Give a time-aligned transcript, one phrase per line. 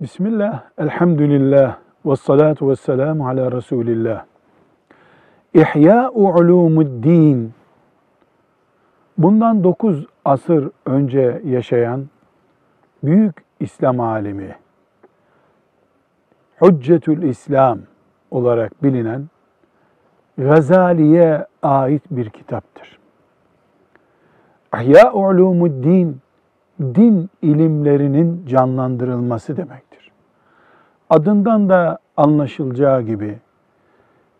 [0.00, 4.24] Bismillah, elhamdülillah, ve salatu ve selamu ala Resulillah.
[5.54, 7.52] İhya'u ulumuddin.
[9.18, 12.06] Bundan 9 asır önce yaşayan
[13.02, 14.56] büyük İslam alimi,
[16.62, 17.78] Hüccetül İslam
[18.30, 19.28] olarak bilinen
[20.38, 22.98] Gazali'ye ait bir kitaptır.
[24.74, 26.20] İhya'u ulumuddin,
[26.80, 30.10] din ilimlerinin canlandırılması demektir.
[31.10, 33.38] Adından da anlaşılacağı gibi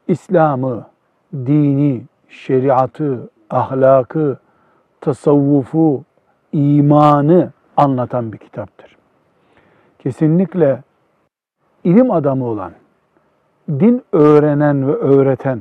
[0.08, 0.86] İslam'ı,
[1.34, 4.38] dini, şeriatı, ahlakı,
[5.00, 6.04] tasavvufu,
[6.52, 8.96] imanı anlatan bir kitaptır.
[9.98, 10.82] Kesinlikle
[11.84, 12.72] ilim adamı olan,
[13.68, 15.60] din öğrenen ve öğreten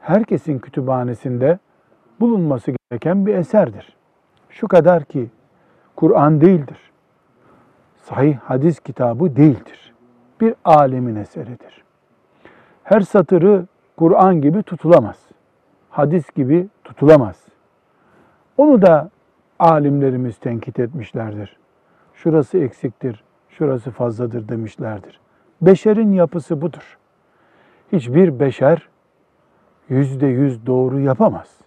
[0.00, 1.58] herkesin kütüphanesinde
[2.20, 3.96] bulunması gereken bir eserdir.
[4.50, 5.30] Şu kadar ki
[5.96, 6.78] Kur'an değildir.
[7.96, 9.94] Sahih hadis kitabı değildir.
[10.40, 11.84] Bir alemin eseridir.
[12.82, 15.18] Her satırı Kur'an gibi tutulamaz.
[15.90, 17.44] Hadis gibi tutulamaz.
[18.56, 19.10] Onu da
[19.58, 21.56] alimlerimiz tenkit etmişlerdir.
[22.14, 25.20] Şurası eksiktir, şurası fazladır demişlerdir.
[25.62, 26.98] Beşerin yapısı budur.
[27.92, 28.88] Hiçbir beşer
[29.88, 31.58] yüzde yüz doğru yapamaz.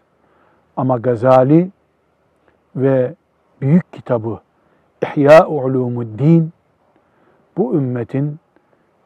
[0.78, 1.72] Ama Gazali
[2.75, 3.16] ve
[3.62, 4.40] büyük kitabı
[5.04, 6.52] İhya Ulumuddin
[7.58, 8.40] bu ümmetin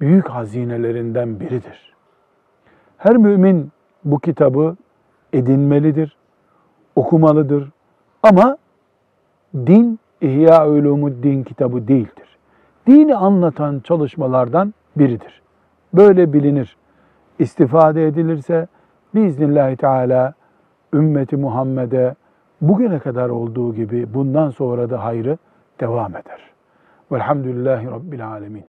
[0.01, 1.93] büyük hazinelerinden biridir.
[2.97, 3.71] Her mümin
[4.05, 4.75] bu kitabı
[5.33, 6.17] edinmelidir,
[6.95, 7.69] okumalıdır.
[8.23, 8.57] Ama
[9.55, 12.37] din İhya Ulumuddin kitabı değildir.
[12.87, 15.41] Dini anlatan çalışmalardan biridir.
[15.93, 16.77] Böyle bilinir.
[17.39, 18.67] İstifade edilirse
[19.15, 20.33] biiznillahü teala
[20.93, 22.15] ümmeti Muhammed'e
[22.67, 25.37] bugüne kadar olduğu gibi bundan sonra da hayrı
[25.79, 26.51] devam eder.
[27.11, 28.65] Velhamdülillahi Rabbil Alemin.